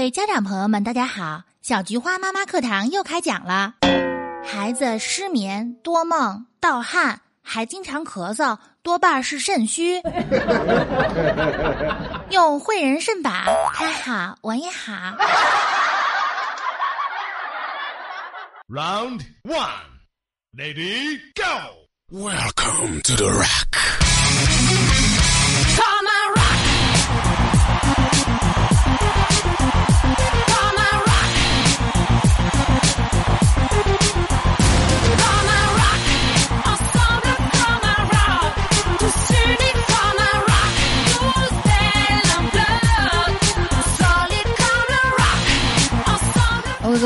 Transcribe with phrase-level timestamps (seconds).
[0.00, 1.42] 位家长朋友们，大家好！
[1.60, 3.74] 小菊花妈妈课堂又开讲了。
[4.42, 10.00] 孩子失眠、多梦、盗汗，还经常咳嗽，多半是肾虚。
[12.32, 13.30] 用汇仁肾宝，
[13.74, 15.18] 他好，我也好。
[18.70, 20.00] Round one,
[20.56, 21.76] lady, go.
[22.10, 23.76] Welcome to the rock.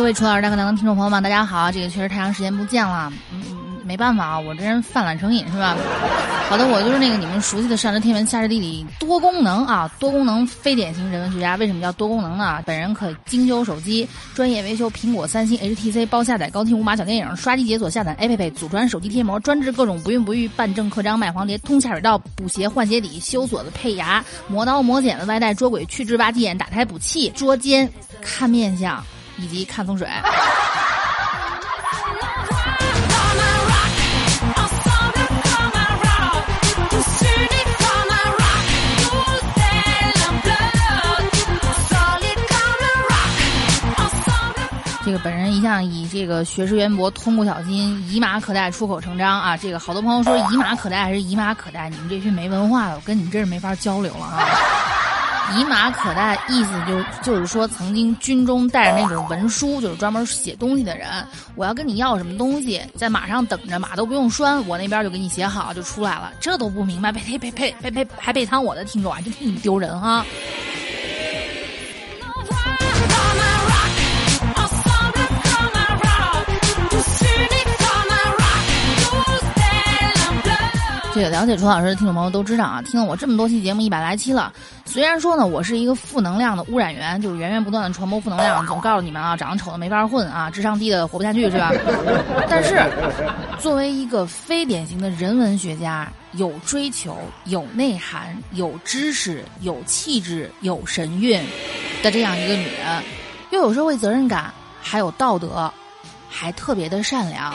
[0.04, 1.72] 各位楚老师大课堂的听众朋友们，大家好！
[1.72, 5.74] 这个确实太长时间不见了，嗯，没办法啊，我这人犯懒成瘾是吧？
[6.50, 11.56] 好的，我就是那个你们熟悉的上知天文下知地理多功能啊，多功能非典型人文学家。
[11.56, 12.62] 为什么叫多功能呢？
[12.66, 29.02] 本人可精修手机，专业维修苹果、三星、HTC，包下载高清无码小电影，刷机解锁下载 APP，祖传手机贴膜，专治各种不孕不育、办证刻章、卖黄碟、通下水道、补鞋换鞋底、修锁子、配牙、磨刀磨剪子、外带捉鬼、去痣拔鸡眼、打胎补气、捉奸、看面相
[29.38, 30.08] 以及看风水。
[45.06, 49.54] 这个本人一向以这个学识渊博、通过小今、以马可待、出口成章啊！
[49.54, 54.48] 这个好多朋友说以马可待还是以马可待，你们这群没文化的，我跟你们真是没法交流了啊！
[55.52, 61.08] 以马可待意思就就是说，曾经军中带着那种文书，就是专门写东西的人。
[61.54, 66.32] 我要跟你要什么东西，在马上等着，马都不用拴，我那边就给你写好就出来了。
[66.40, 70.24] 这都不明白，呸呸呸呸呸呸，还背苍我的听众啊，就替你丢人啊！
[81.14, 84.52] 这个了解楚老师的听众朋友都知道啊，听了我这么多期节目一百来期了。
[84.84, 91.70] 虽然说呢，我是一个负能量的污染源，就是源源不断的传播负能量，总告诉你们啊，长得丑的没法混啊，智商低的活不下去是吧？
[92.50, 92.82] 但是，
[93.60, 101.40] 作为一个非典型的人文学家，有追求、有内涵、有知识、有气质、有神韵
[102.02, 103.02] 的这样一个女人，
[103.52, 104.52] 又有社会责任感，
[104.82, 105.72] 还有道德，
[106.28, 107.54] 还特别的善良。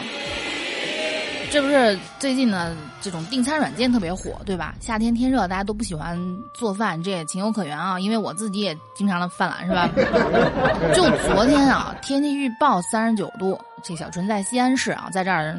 [1.52, 4.76] 这不是最近呢，这种订餐软件特别火，对吧？
[4.80, 6.16] 夏天天热，大家都不喜欢
[6.54, 8.00] 做饭，这也情有可原啊。
[8.00, 9.90] 因为我自己也经常的犯懒，是吧？
[10.94, 15.58] 就昨天啊，天气预报三十九度，这小纯在西安市啊，在这儿，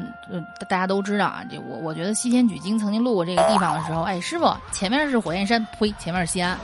[0.69, 1.43] 大家都知道啊。
[1.51, 6.57] 这我我觉得西天取经曾经路过这个地方的时候，哎，师傅，前面是火焰山，呸，前面是西安。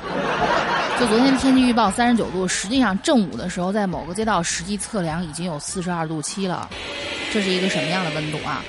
[1.01, 6.69] 就昨天天气预报三十九度，实际上正午的时候，在某个街道实际测量已经有四十二度七了，
[7.33, 8.63] 这是一个什么样的温度啊？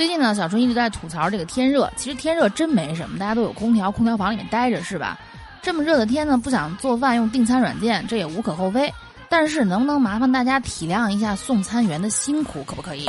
[0.00, 1.92] 最近呢，小春一直在吐槽这个天热。
[1.94, 5.18] 其实天热真没什么，大家都有空调，空调房里面待着是吧？
[5.60, 8.90] 这么热的天呢，不想做饭用订餐软件，这也无可厚非。
[9.28, 13.04] 但是能不能麻烦大家体谅一下送餐员的辛苦，可不可以？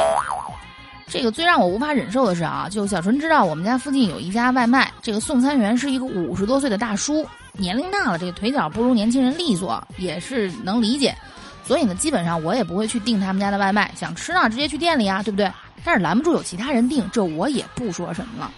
[1.07, 11.15] 这个最让我无法忍受的是啊，就小纯知道我们家附近有一家外卖，这个送餐员是一个五十多岁的大叔，年龄大了，这个腿脚不如年轻人利索，也是能理解。
[11.63, 15.49] 所以呢，基本上我也不会去订他们家的外卖，想吃呢直接去店里啊，对不对？
[15.83, 18.51] 但是拦不住有其他人订，这我也不说什么了。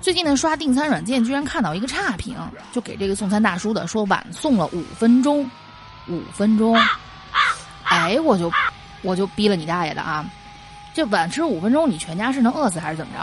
[0.00, 2.36] 最近呢，刷订餐软件居然看到一个差评，
[2.72, 5.50] 就给这个送餐大叔的说晚送了五分钟，
[6.08, 6.78] 五分钟。
[7.84, 8.50] 哎，我就
[9.02, 10.24] 我就逼了你大爷的啊！
[10.92, 13.20] 这晚吃五分钟，你全家是能饿死还是怎么着？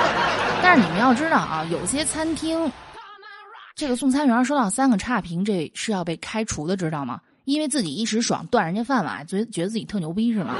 [0.62, 2.70] 但是你们要知道啊，有些餐厅，
[3.74, 7.20] 这个送餐员收到三个差评，这是要被开除的，知道吗？
[7.44, 10.54] 因为自己一时爽断人家饭碗，觉得觉得自己特牛逼是吗？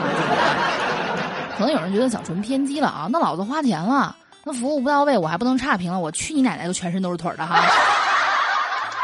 [1.59, 4.15] 可能有人觉得小纯偏激了啊，那老子花钱了，
[4.45, 5.99] 那服务不到位，我还不能差评了？
[5.99, 7.61] 我去你奶奶个全身都是腿儿的哈！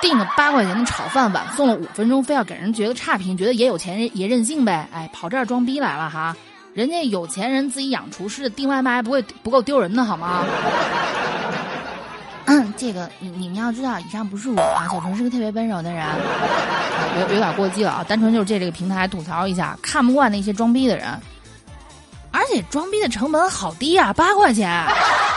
[0.00, 4.88] 订个八块钱的炒饭，晚送了五分钟，非要给人觉得差评，觉得也有钱人也任性呗？
[4.92, 6.36] 哎，跑这儿装逼来了哈！
[6.74, 10.44] 人家有钱人自己养厨师，订外卖还不会不够丢人的好吗？
[12.44, 16.14] 嗯，这个你你们要知道，以上不是我啊，小纯是个特别温柔的人，啊
[17.18, 21.18] 有有点过激了啊，单纯就是借这个平台吐槽一下，看不惯那些装逼的人，而
[22.54, 24.84] 这装逼的成本好低啊，八块钱。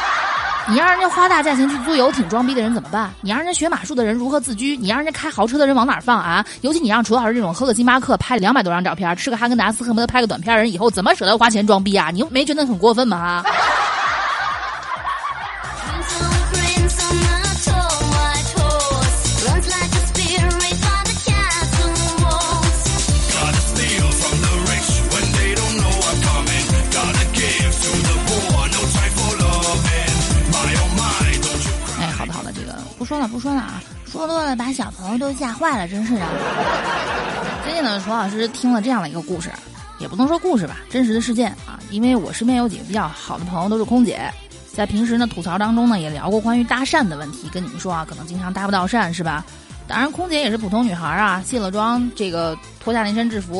[0.69, 3.09] 你让人家花大价钱去租游艇装逼的人怎么办？
[3.21, 4.77] 你让人家学马术的人如何自居？
[4.77, 6.45] 你让人家开豪车的人往哪儿放啊？
[6.61, 12.11] 尤其你让楚老师这种喝个星巴克拍两百多张照片，吃个哈根达斯恨不得拍个短片人，以后怎么舍得花钱装逼啊？
[12.13, 13.43] 你没觉得很过分吗？
[33.07, 36.25] 说了不说了啊，说多了把小朋友都吓坏了，真是的。
[37.63, 39.50] 最近呢，楚老师听了这样的一个故事，
[39.98, 41.80] 也不能说故事吧，真实的事件啊。
[41.89, 44.30] 因为我身边有几个比较好的朋友都是空姐，
[44.74, 49.45] 在平时呢吐槽当中呢也聊过关于搭讪的问题，跟你们说啊，可能经常搭不到讪是吧？
[49.88, 53.57] 当然，空姐也是普通女孩啊，卸了妆，这个脱下那身制服，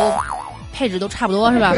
[0.78, 1.74] 配置都差不多 是吧？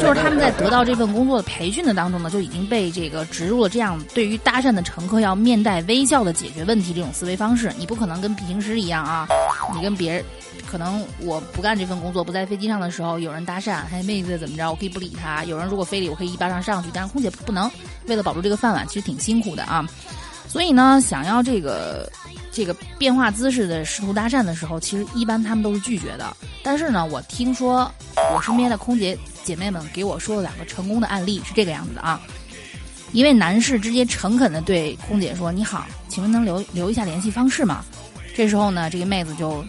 [0.00, 7.70] 就是他们在得到这份工作的培训的当中呢，就已经被这个植入了这样对于搭讪的乘客要面带微笑的解决问题这种思维方式。
[7.78, 9.28] 你不可能跟平时一样啊，
[9.74, 10.24] 你跟别人，
[10.66, 16.88] 可能我不干这份工作，不在飞机上的时候，有人搭讪，嘿妹子怎么着，我可以不理他；有人如果非礼，我可以一巴掌上去。
[16.94, 17.70] 但是空姐不能，
[18.06, 19.86] 为了保住这个饭碗，其实挺辛苦的啊。
[20.48, 22.10] 所以呢，想要这个
[22.56, 26.34] 这个变化姿势的试图搭讪的时候，其实一般他们都是拒绝的。
[26.62, 27.92] 但是呢，我听说
[28.34, 32.18] 我身边的空姐姐妹们给我说了两个成功的案例，是这个样子的啊。
[33.12, 37.84] 一位男士直接诚恳地对空姐说：“你好，请问能留留一下联系方式吗？”
[38.34, 39.62] 这时候呢，这个妹子就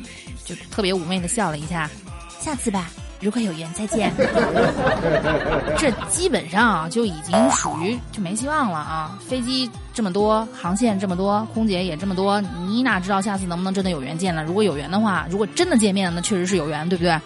[0.45, 1.91] 就特别妩媚地笑了一下，
[2.39, 4.11] 下次吧，如果有缘再见。
[5.77, 9.17] 这基本上啊，就已经属于就没希望了啊！
[9.27, 14.43] 飞机这么多，航线这么多，空姐也这么多，你哪知道下次能不能真的有缘见呢？
[14.43, 17.19] 如果有缘的话，如果真的见面，那确实是有缘，对不对？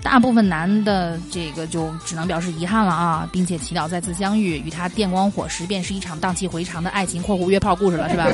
[0.00, 8.24] 大部分男的这个就只能表示遗憾了啊，并且祈祷再次相遇，与他电光火石，便是一场荡气回肠的爱情（括弧约炮故事）了，是吧？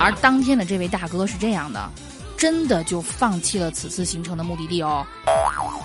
[0.00, 1.88] 而当天的这位大哥是这样的，
[2.42, 5.06] 真的就放弃了此次行程的目的地哦。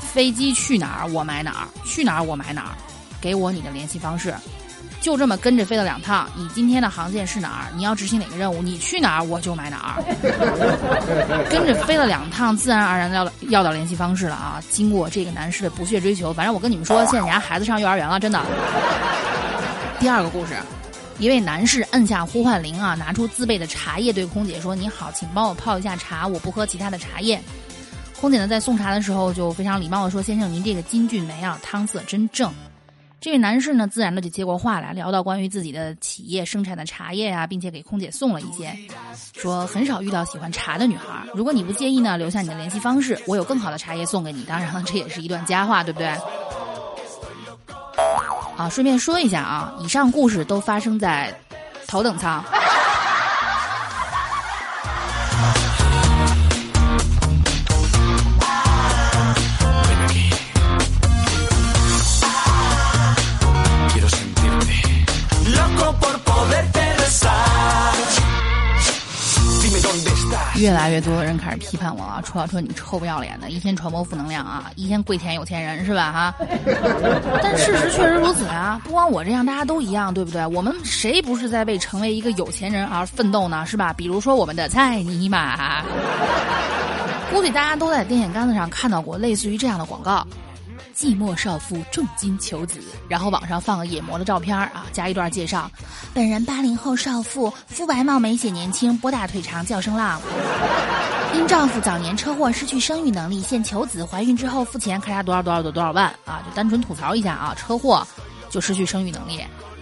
[0.02, 2.74] 飞机去哪儿我买哪儿，去哪儿我买哪儿，
[3.22, 4.34] 给我你的联系方式。
[5.00, 7.70] 就这么跟着飞了两趟，你今天的航线是哪儿？
[7.76, 8.60] 你要执行哪个任务？
[8.64, 10.02] 你去哪儿我就买哪儿。
[11.48, 14.60] 跟着飞了两趟，自然而然要要到联系方式了啊！
[14.72, 18.42] 经过这个男士的不懈追求，反正我跟你们说，现在人家孩子上幼儿园了，真的。
[20.00, 20.56] 第二个故事，
[21.20, 27.42] 一位男士按下呼唤铃啊，拿出自备的茶叶，对空姐说：“你好，请帮我泡一下茶，我不喝其他的茶叶。”
[28.22, 32.54] 空姐呢在送茶的时候就非常礼貌的说：“先生，您这个金骏眉啊，汤色真正。”
[33.20, 38.72] 这位男士呢，自然的就接过话来，聊到关于自己的企业生产的茶叶呀、并且给空姐送了一些，
[39.34, 41.26] 说很少遇到喜欢茶的女孩。
[41.34, 44.44] 如果你不介意呢，留下你的联系方式，我有更好的茶叶送给你。
[44.44, 46.16] 当然了，这也是一段佳话，对不对？
[48.58, 51.34] 啊，顺便说一下啊，以上故事都发生在
[51.88, 52.44] 头等舱。
[70.58, 76.36] 越来越多的人开始批判我了，戳戳你臭不要脸的，一天传播负能量啊，一天跪舔有钱人是吧哈？
[77.44, 80.46] 但事实确实如此啊，不光我这样，大家都一样，对不对？
[80.48, 83.66] 我们谁不是在为成为一个有钱人而奋斗呢？
[83.66, 83.94] 是吧？
[83.94, 85.84] 比如说我们的蔡尼玛，
[87.32, 90.26] 估计大家都在电线杆子上看到过类似于这样的广告。
[90.98, 95.70] 寂寞少妇重金求子，然后网上放个野模的照片啊，加一段介绍：
[96.12, 100.20] 本人八零后少妇，肤白貌美显年轻，波大腿长叫声浪。
[101.36, 106.42] 因丈夫早年车祸失去生育能力，现求子，怀孕之后付钱咔嚓多少多少多多少万啊！
[106.44, 108.06] 就单纯吐槽一下啊，车祸
[108.50, 109.40] 就失去生育能力，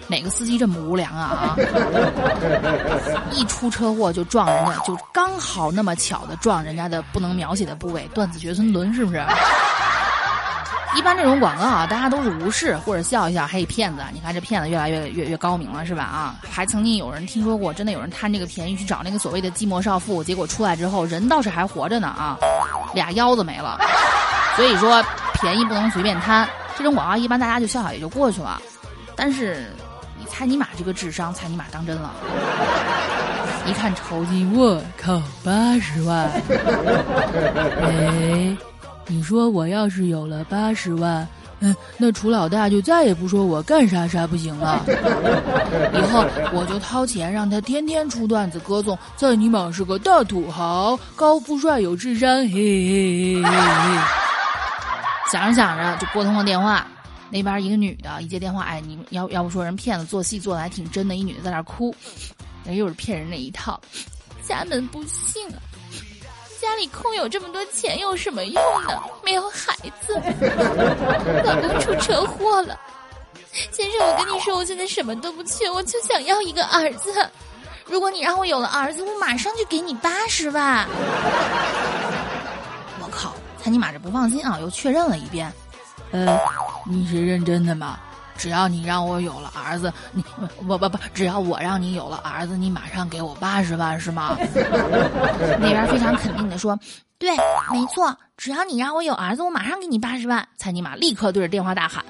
[0.10, 1.58] 哪个司机这么无良啊啊！
[3.32, 9.26] 一出车祸就撞人家，就刚好那么巧的撞人家的不能描写的部位，断子绝孙轮是不是？
[10.96, 14.02] 一般这种广告啊，大家都是无视或者笑一笑，嘿，骗子！
[14.14, 16.04] 你看这骗子越来越越越高明了，是吧？
[16.04, 22.38] 啊，还曾经有人听说过，真的有人贪这个便宜去找那个所谓的寂寞少妇，结果出来之后人倒是还活着呢啊，
[22.94, 23.78] 俩腰子没了。
[24.56, 25.04] 所以说
[25.42, 26.48] 便宜不能随便贪，
[26.78, 28.62] 这种广告一般大家就笑笑也就过去了。
[29.18, 29.66] 但是
[30.18, 32.12] 你猜尼玛这个智商，猜尼玛当真了？
[33.66, 36.32] 一看酬金，我靠，八十万！
[37.84, 38.56] 哎。
[39.08, 41.28] 你说我要是有了八十万，
[41.60, 44.84] 嗯，那楚老大就再也不说我干啥啥不行了。
[45.94, 52.38] 以后我就掏钱让他天天出段子歌颂在尼玛是个大土豪、高富帅、有智商。
[52.48, 54.00] 嘿嘿嘿嘿。
[55.32, 56.86] 想着想着就拨通了电话，
[57.30, 61.94] 那边一个女的，一接电话，哎，你要要不说人骗子做戏做的还挺真的，一女的在那哭，
[62.64, 63.80] 那又是骗人那一套，
[64.44, 65.58] 家门不幸啊。
[66.66, 68.56] 家里空有这么多钱有什么用
[68.88, 69.00] 呢？
[69.24, 69.76] 没有孩
[70.08, 70.20] 子，
[71.46, 72.76] 老公出车祸了。
[73.72, 77.30] 先生，我跟你说，我现在什么都不缺，我就想要一个儿子。
[77.86, 80.88] 如果你让我有了儿子，我马上就给你八十万。
[83.00, 83.32] 我靠！
[83.64, 85.54] 他尼玛这不放心啊，又确认了一遍。
[86.12, 86.40] 呃，
[86.84, 88.00] 你是认真的吗？
[88.38, 90.24] 只要你让我有了儿子，你
[90.68, 94.38] 不不不，只要我让你有了儿子，你马上给我八十万是吗？
[95.60, 96.78] 那边非常肯定的说，
[97.18, 97.32] 对，
[97.72, 100.46] 没错，只要你让我有儿子，我马上给你八十万。
[100.58, 102.04] 蔡尼玛立刻对着电话大喊：“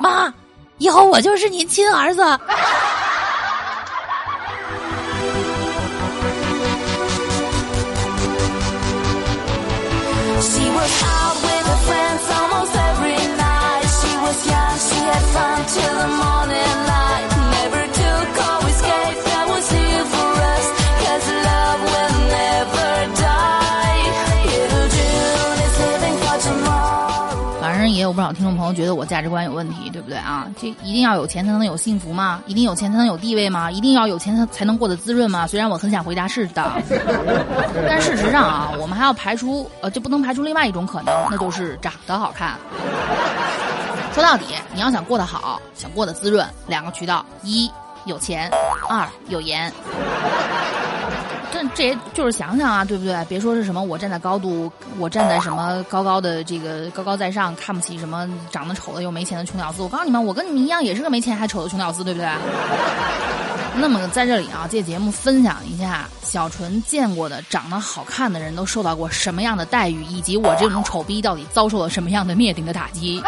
[0.00, 0.32] 妈，
[0.78, 2.22] 以后我就是您亲儿子。”
[10.42, 11.21] She was
[27.60, 30.46] 反正也有不少听众朋友觉得我价值观有问题，对不对啊？
[30.60, 32.40] 这一定要有钱才能有幸福吗？
[32.46, 33.70] 一定有钱才能有地位吗？
[33.70, 35.46] 一定要有钱才才能过得滋润吗？
[35.46, 36.70] 虽然我很想回答是的，
[37.88, 42.56] 但事实上啊，我们还要排除呃，就不能排除另外一种可能，那就是长得好看。
[44.14, 47.70] 说到底，你要想过得好，想过得滋润，两个渠道：一
[48.04, 48.50] 有钱，
[48.88, 49.72] 二有颜。
[51.50, 53.24] 这这也就是想想啊，对不对？
[53.26, 59.82] 别说是什么我站在高度，我站在什么高高的这个高高在上，看不起什么长得丑的又没钱的穷屌丝。
[59.82, 62.28] 我告诉你们，我跟你们一样，也是个没钱还丑的穷屌丝，对不对？
[63.76, 73.22] 那么在这里啊，借节目分享一下小纯见过的长得好看的人都受到过什么样的待遇，以及我这种丑逼到底遭受了什么样的灭顶的打击。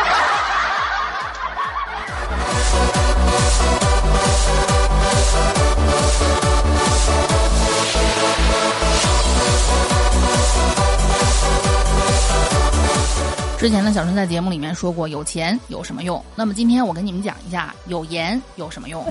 [13.64, 16.22] 之前的，小春在节目里面说过，有钱有什么用？
[16.36, 19.02] 那么今天我跟你们讲一下，有颜有什么用？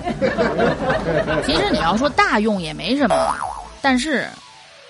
[1.43, 3.15] 其实你要说大用也没什么，
[3.81, 4.27] 但是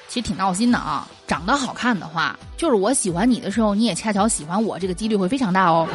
[0.10, 1.08] 其实挺闹心的啊。
[1.26, 5.88] 长得好看的话，就是我喜欢你的时候，你也恰巧喜欢我，这个几率会非常大哦。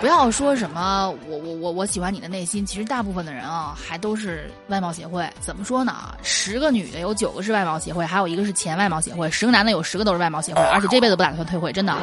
[0.00, 5.28] 不要说什么我我我我喜欢你的内心，其实大部分的人啊，还都是外貌协会。
[5.40, 6.14] 怎么说呢？
[6.22, 11.94] 十个女的有九个是外貌协会，还有一个是前外貌协会；十个男的有十个都是外貌协会，而且这辈子不打算退会，真的。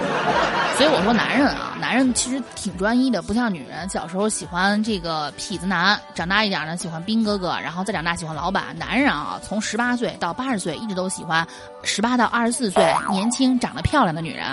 [0.78, 8.76] 所以我说，男人啊，男人其实挺专一的，不像女人，小时候喜欢这个痞子男，长大一点呢喜欢兵哥哥，然后再长大喜欢老板。
[8.80, 11.46] 男人啊，从十八岁到八十岁，一直都喜欢
[11.84, 14.46] 十八到二十四岁年轻、长得漂亮的女人。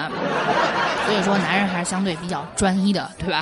[1.06, 3.37] 所以说，男人还是相对比较专一的，对吧？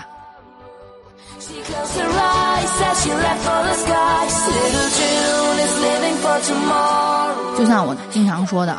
[7.56, 8.78] 就像我经常说的，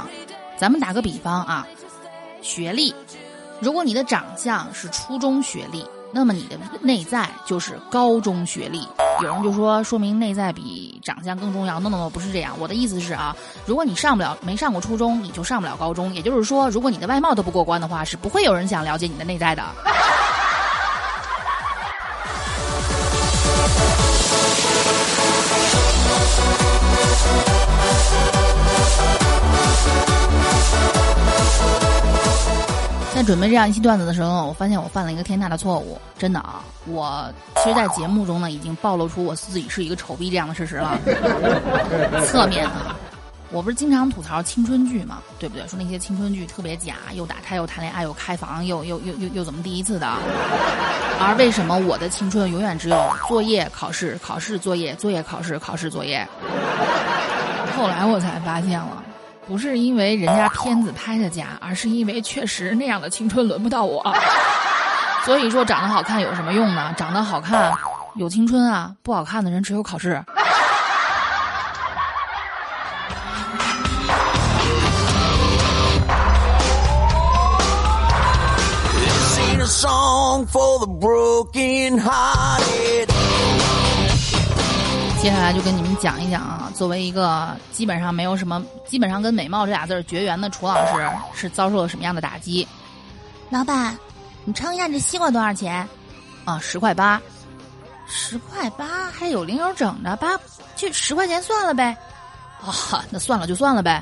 [0.57, 1.67] 咱们打个比方啊，
[2.41, 2.95] 学历，
[3.59, 8.87] 如果你的长相是初中学历，那么你的内在就是高中学历。
[9.21, 11.79] 有人就说，说明内在比长相更重要。
[11.79, 12.53] no no no，不是这样。
[12.59, 13.35] 我的意思是啊，
[13.65, 16.13] 如果你上不了，没上过初中，你就上不了高中。
[16.13, 19.63] 也就是说，如果你的外貌都不过关的话，是不会有人想了解你的内在的。
[33.27, 36.63] 准备这样一期段子的时候，我发现我犯了一个天大的错误，真的啊！
[36.85, 40.97] 我其实，在节目中呢，已经暴露出我自己是一个丑逼这样的事实了。
[42.25, 42.95] 侧面啊，
[43.51, 45.67] 我不是经常吐槽青春剧嘛，对不对？
[45.67, 50.07] 说那些青春剧特别假，又打胎又谈恋爱又开房又又又又又怎么第一次的？
[51.19, 56.25] 而为什么我的青春永远只有作业、考试、考试、作业、作业、考试、考试、作业？
[57.75, 59.03] 后来我才发现了。
[59.47, 64.03] 不是因为人家片子拍的假，而是因为确实那样的青春轮不到我。
[65.25, 66.93] 所以说，长得好看有什么用呢？
[66.97, 67.73] 长得好看
[68.15, 70.23] 有青春啊，不好看的人只有考试。
[79.69, 83.16] Song for the broken hearted.
[85.21, 92.65] 接下来就跟你们讲一讲啊，作为一个基本上没有什么，基本上跟美貌这俩字儿绝缘的楚老师，是遭受了什么样的打击？
[93.49, 93.97] 老板，
[94.45, 95.85] 你称一下这西瓜多少钱？
[96.45, 97.21] 啊，十块八，
[98.05, 100.29] 十块八还有零有整的，八
[100.77, 101.97] 就十块钱算了呗。
[102.61, 104.01] 啊，那算了就算了呗。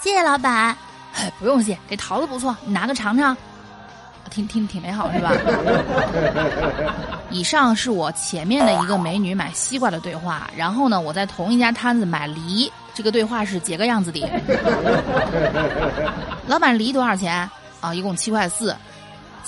[0.00, 0.74] 谢谢老板。
[1.14, 3.36] 哎，不用谢，这桃子不错，你拿个尝尝。
[4.30, 5.32] 挺挺挺美好是吧？
[7.30, 14.20] 以上是我前面的一个美女买西瓜的对话，然后呢，我在同一家摊子买梨，这个对话是几个样子的。
[16.46, 17.48] 老板，梨多少钱？
[17.80, 18.74] 啊，一共七块四。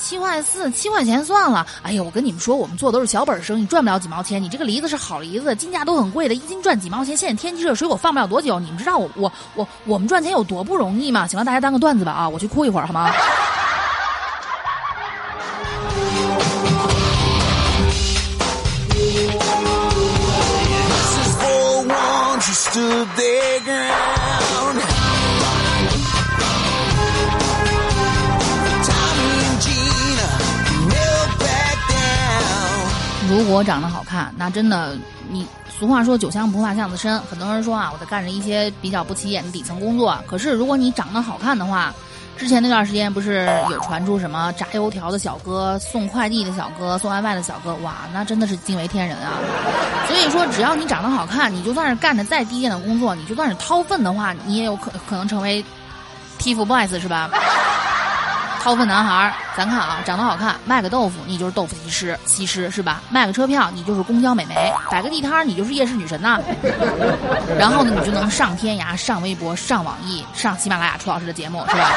[0.00, 1.66] 七块四，七块钱算了。
[1.82, 4.40] 哎呀，我跟你们说，我们做的都是小本生意，赚不了几毛钱。
[4.40, 7.16] 你这个梨子是好梨子，金价都很贵的，一斤赚几毛钱。
[7.16, 8.60] 现在天气热，水果放不了多久。
[8.60, 11.26] 你们知道我我我我们赚钱有多不容易吗？
[11.26, 13.10] 行了，大家当个段子吧啊，我去哭一会儿好吗？
[23.16, 24.74] the girl
[33.28, 34.96] 如果长得好看，那真的，
[35.28, 35.46] 你
[35.78, 41.94] 俗话说酒香不怕巷子深，很多人说啊，我在干着一些比较不起眼的底层工作，可是如果你长得好看的话。
[42.38, 49.32] 之前那段时间不是有传出什么炸油条的小哥、送快递的小哥、送外卖的小哥，哇，那真的是惊为天人啊！
[50.06, 55.62] 所以说，只要你长得好看，你就算是干的再低贱的工作，你就算是掏粪的话，你也有可可能成为
[56.38, 57.28] TFBOYS 是吧？
[58.60, 63.00] 掏粪男孩儿，咱看啊，长得好看，卖个豆腐，你就是豆腐西施，西施是吧？
[63.08, 64.54] 卖个车票，你就是公交美眉；
[64.90, 66.38] 摆个地摊儿，你就是夜市女神呐。
[67.58, 71.90] 然后呢，你就能上天涯、上微博、上网易、上喜马拉雅出老师的节目，是吧？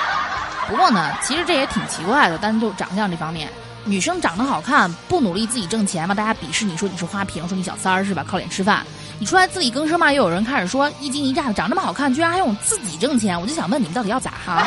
[0.68, 3.50] 不过呢，其实这也挺奇怪的，但是就长相这方面，
[3.84, 8.24] 女生长得好看，不努力自己挣钱嘛，大家鄙视你说你是花瓶，说你小三儿是吧？
[8.28, 8.86] 靠脸吃饭，
[9.18, 14.62] 你出来自力更生嘛，又有人开始说一惊一乍的，长这么好看，居然还用自己挣钱，我就想问你们到底要咋哈？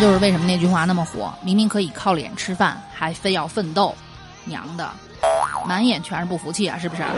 [0.00, 3.94] 就是为什么那句话那么火，明明可以靠脸吃饭，还非要奋斗，
[4.46, 4.90] 娘的，
[5.66, 7.02] 满眼全是不服气啊，是不是？
[7.02, 7.10] 啊，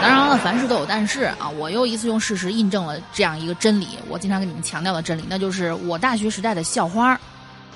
[0.00, 7.20] 当然了，凡事都有但是啊，我又一次用事实印证了这样一个真理，我经常跟你们强调的真理，那就是我大学时代的校花，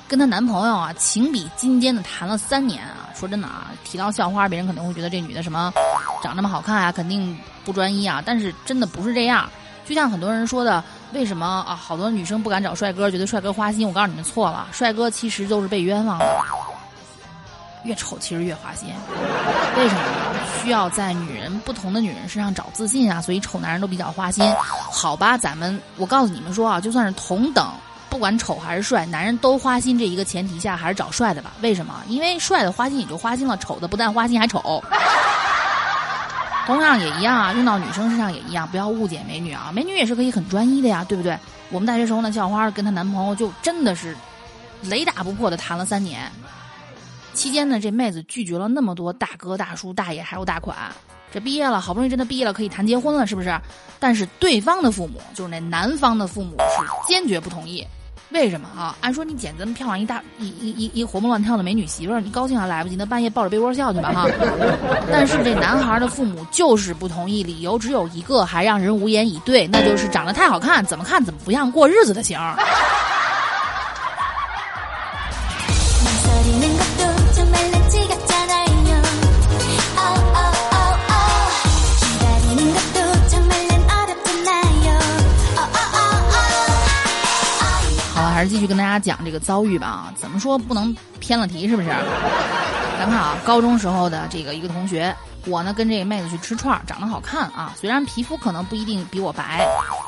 [0.08, 3.12] 跟她男朋友啊情比金坚的谈了三年啊。
[3.14, 5.70] 说真的啊，提到校花，别人可能会觉得这女的什么
[6.22, 9.46] 长那么好看啊，肯定不专一啊，但是真的不是这样。
[9.84, 13.86] 就像很多人说的，为什么啊好多女生不敢找帅哥，觉得帅哥花心？
[13.86, 16.44] 我告诉你们错了，帅哥其实都是被冤枉的，
[17.84, 18.88] 越丑其实越花心。
[19.76, 20.02] 为什么？
[20.62, 24.44] 需要在女人不同的女人身上找自信啊，所以丑男人都比较花心。
[24.90, 27.68] 好吧，咱们我告诉你们说啊，就算是同等。
[28.08, 31.50] 不管丑还是帅，男人都花心这一个前提下，还是找帅的吧？
[31.62, 31.94] 为什么？
[32.06, 34.84] 因为帅的花心也就花心了，丑的不但花心还丑。
[36.66, 41.36] 同样也一样啊，用到女生身上也一样，不要误解美女啊，美女也是可以很专一的呀，对不对？
[41.70, 44.16] 我们大学时候呢，校花跟她男朋友就真的是
[44.82, 46.30] 雷打不破的谈了三年，
[47.34, 50.76] 期间呢，这妹子拒绝了那么多大哥大叔大爷还有大款，
[51.32, 53.58] 这毕业了，好不容易真的毕业了，可以谈结婚了，是不是？
[53.98, 57.86] 但是对方的父母，就是那男方的父母是坚决不同意。
[58.32, 58.96] 为什么啊？
[59.00, 64.26] 按说你捡这么漂亮一大一一一一活蹦乱跳的美女媳妇儿，你高兴还来不及呢，半夜抱着被窝笑去吧哈。
[65.12, 72.56] 但是这男孩的父母就是不同意，理由只有一个，还让人无言以对，那就是长得太好看，怎么看怎么不像过日子的型儿。
[88.42, 91.88] 还是继续跟大家讲这个遭遇吧啊，怎么说不能偏了题是不是？
[92.98, 95.14] 咱看啊，高中时候的这个一个同学，
[95.46, 99.64] 我呢跟这个妹子去吃串儿，长得好看啊，虽然皮肤可能不一定比我白，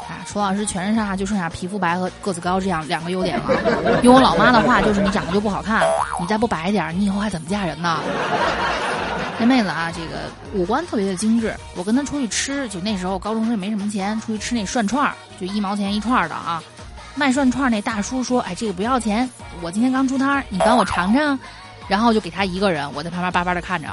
[0.08, 4.00] 啊，楚老师全身上下就剩下皮肤白和个子高这样两个优点了。
[4.02, 5.80] 用我老妈的话就是你长得就不好看，
[6.18, 8.00] 你再不白一点，你以后还怎么嫁人呢？
[9.38, 10.22] 那妹子啊，这个
[10.54, 11.54] 五官特别的精致。
[11.76, 16.60] 我跟她出去吃，就那时候高中生也没什么钱，出去吃那涮串儿，就一毛钱一串儿的啊。
[17.14, 19.28] 卖涮串那大叔说：“哎，这个不要钱，
[19.62, 21.38] 我今天刚出摊，你帮我尝尝。”
[21.86, 23.88] 然后就给他一个人，我在旁边巴巴的看着。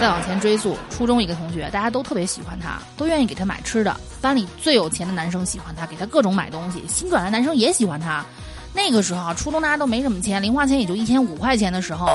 [0.00, 3.94] 再往前追溯，初中一个同学，大家都特别喜欢他，都愿意给他买吃的。
[4.20, 6.82] 班里最有钱的男生喜欢他，给他各种买东西。
[6.88, 8.24] 新转来男生也喜欢他。
[8.72, 12.08] 那个时候，初中大家都没什么钱，零花钱也就一千五块钱的时候，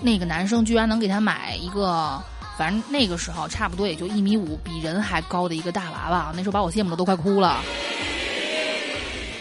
[0.00, 2.20] 那个男生居然能给他买一个，
[2.56, 6.32] 反正那个时候差不多也就一米五，比人还高的一个大娃娃。
[6.34, 7.60] 那时候把我羡慕的都快哭了。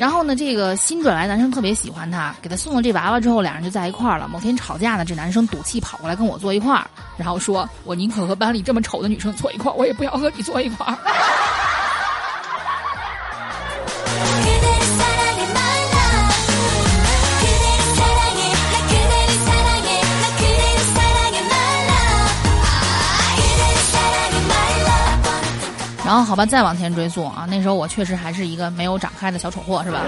[0.02, 4.28] 然后呢，这个新转来男生特别喜欢他，给他送了这娃娃之后，俩人就在一块儿了。
[4.28, 10.98] 某天吵架呢，这男生赌气跑过来跟我坐一块儿，然后说：“我宁可和班里这么丑的女生坐一块儿，我也不要和你坐一块儿。”
[26.12, 30.02] 然后好吧，再往前追溯啊，那时候我确实还是一个没有长开的小丑货，是吧？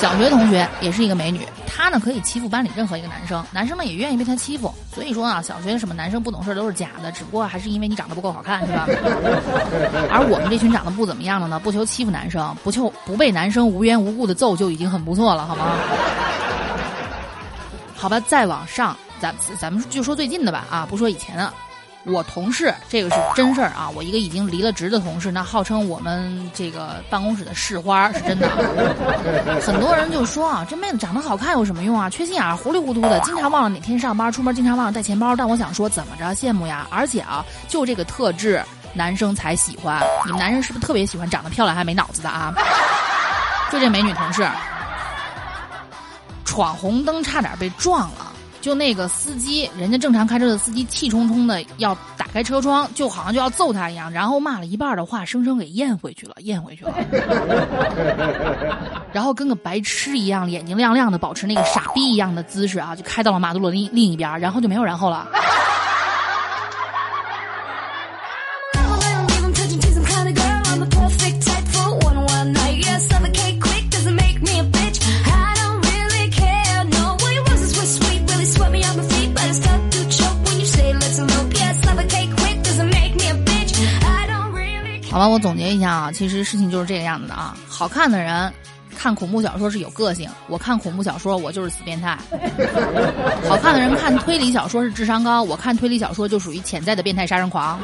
[0.00, 4.72] 小学同学也是一个美女，她呢可以欺负班里任何一个男生，男生们也愿意被她欺负。
[4.94, 8.86] 所以说啊，小学什么男生不懂事都是假的，只不过还是因为你长得不够好看，是吧？
[10.10, 15.76] 而我们这群长得不怎么样的呢，不求欺负男生，不求不被男生无缘无故的揍就已经很不错了，好吗？
[17.94, 21.52] 好吧，再往上，咱咱们就说最近的吧啊，不说以前的。
[22.06, 23.90] 我同事，这个是真事儿啊！
[23.94, 28.48] 我一个已经离了职的同事，那号称我们这个办公室的市花，是真的。
[29.60, 32.08] 很多人就说啊，这妹子长得好看有什么用啊？
[32.08, 35.34] 缺心眼儿，糊里糊涂的，经常忘了哪天上班，出门经常忘了带钱包。
[35.34, 36.86] 但我想说，怎么着羡慕呀？
[36.90, 38.62] 而且啊，就这个特质，
[38.94, 40.00] 男生才喜欢。
[40.24, 42.54] 你们男人是不是特别喜欢长得漂亮还没脑子的啊？
[43.72, 44.48] 就这美女同事，
[46.44, 48.25] 闯红灯差点被撞了。
[48.66, 56.92] 就那个司机，人家正常开车的司机，气冲冲的要打开车窗，就好像就要揍他一样，然后骂了一半的话，生生给咽回去了，咽回去了。
[59.14, 65.28] 然后跟个白痴一样，眼睛亮亮的，保持那个傻逼一样的姿势啊，就开到了马路的另另一边，然后就没有然后了。
[85.28, 87.56] 我总结一下啊，其实事情就是这个样子的啊。
[87.68, 88.52] 好看的人
[88.96, 92.16] 看恐怖小说是有个性，我看恐怖小说我就是死变态。
[93.48, 97.78] 好看的人看推理小说是智商高，我看推理小说就属于潜在的变态杀人狂。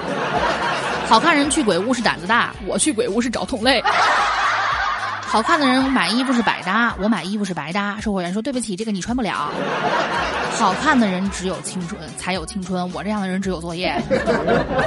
[1.07, 3.83] 好看人去鬼屋是胆子大，我去鬼屋是找同类。
[5.21, 7.99] 好看的人买衣服是百搭，我买衣服是白搭。
[8.01, 9.51] 售货员说对不起，这个你穿不了。
[10.59, 12.91] 好看的人只有青春，才有青春。
[12.93, 14.01] 我这样的人只有作业。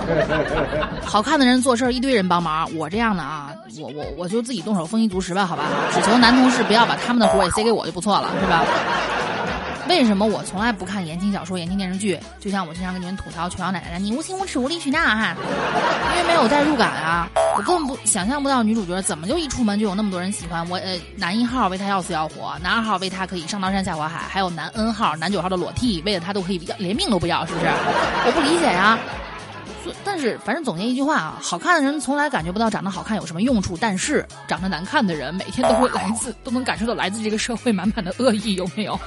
[1.03, 5.63] 好看的人做事儿一堆人帮忙，我这样的啊，我我我就自己动手丰衣足食吧，好吧。
[5.91, 8.63] 只求男同事不要把他们的活也塞给我就不错了，是吧？
[9.87, 12.19] 为什么我从来不看言情小说、言情电视剧？
[12.39, 15.35] 就像我经常跟你们吐槽琼瑶奶奶“你无情无耻无理取闹”哈，
[16.15, 20.75] 因为没有代入感啊，我根本不想象不到女主角怎么就一出门就有那么多人喜欢我。
[20.77, 27.65] 呃，男一号为她要死要活，男二号为她可以上刀山下火海，还有男 N 号、男九号的裸替，为了她都可以要连命都不要，是不是？
[27.67, 28.99] 我不理解呀。
[29.85, 38.99] 所但是，反正总结一句话啊，好看的人从来感觉不到长得好看有什么用处，但是长得难看的人每天都会来自都能感受到来自这个社会满满的恶意，有没有？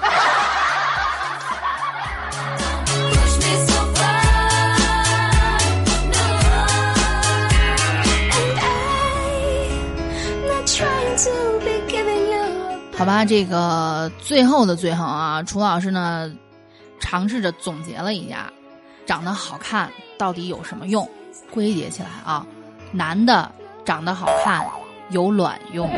[12.98, 16.28] 好吧，这个最后的最后啊，楚老师呢，
[16.98, 18.52] 尝试着总结了一下，
[19.06, 21.08] 长得好看到底有什么用？
[21.48, 22.44] 归结起来啊，
[22.90, 23.48] 男的
[23.84, 24.66] 长得好看
[25.10, 25.88] 有卵用，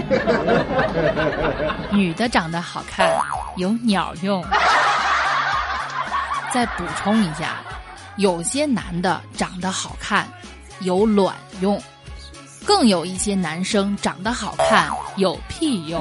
[1.91, 3.11] 女的长得好看
[3.57, 4.45] 有鸟用。
[6.53, 7.57] 再补充一下，
[8.17, 10.29] 有些男的长得好看
[10.81, 11.83] 有卵用。
[12.71, 16.01] 更有一些男生长得好看有屁用？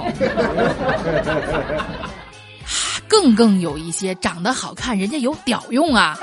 [3.08, 6.15] 更更有一些长得好看，人家有屌用啊！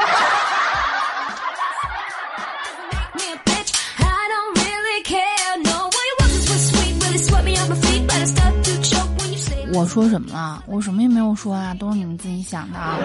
[9.74, 10.62] 我说什么了？
[10.66, 12.78] 我什么也没有说啊，都是你们自己想的。
[12.78, 12.96] 啊。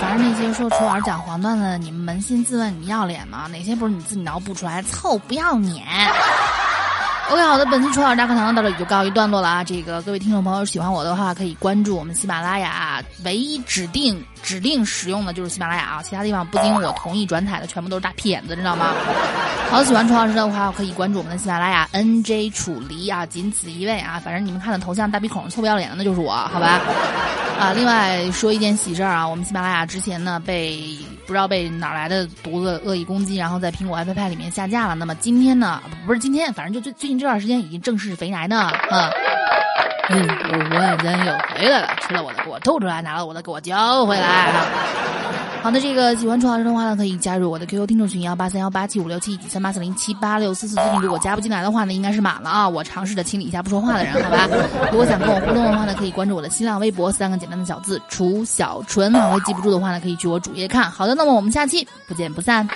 [0.00, 3.46] 反正那些说楚老师讲黄段子的，你们扪心自问，你要脸吗？
[3.50, 4.80] 哪些不是你自己脑补出来？
[4.82, 5.84] 凑，不要脸。
[7.30, 9.64] ！OK，好的，本期楚老师大课堂到这里就告一段落了啊。
[9.64, 18.94] 这个各位听众朋友喜欢我的话，可以关注我们喜马拉雅，唯一指定指定使用的就是喜马拉雅啊，其他地方不经我同意转载的全部都是大屁眼子，知道吗？
[19.70, 24.20] 好，喜欢楚老师的话，可以关注我们的喜马拉雅 NJ 楚离啊，仅此一位啊。
[24.22, 26.80] 反正你们看的头像大鼻孔臭不要脸的那就是我，好吧？
[27.58, 34.94] 啊，另外说一件喜事儿啊，我们喜马拉雅之前呢被不知道被哪来的犊子恶意攻击，然后在苹果 iPad 里面下架了。
[34.94, 38.60] 那么今天呢，不是今天，反正就最最近这段时间已经正式肥来呢，
[38.90, 39.10] 啊。
[40.10, 40.58] 嗯，我
[40.92, 44.22] 我真又回来了，吃了我的给我吐出来，拿了我的给我交回来。
[44.22, 44.66] 啊
[45.64, 50.74] 好的，这个喜欢楚老师的话呢，可以加入我的 QQ 听众群幺八三幺八七五六七以及三八四零七八六四四。
[50.74, 52.68] 最近如果加不进来的话呢，应该是满了啊。
[52.68, 54.46] 我尝试着清理一下不说话的人，好吧？
[54.92, 59.10] 如果想跟我互动的话呢，可以关注我的新浪微博三个简单的小字楚小纯。
[59.14, 60.90] 好，会记不住的话呢，可以去我主页看。
[60.90, 62.68] 好的，那么我们下期不见不散。